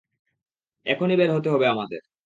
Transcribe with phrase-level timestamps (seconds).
[0.85, 2.01] এখনই বের হতে হবে আমাদের।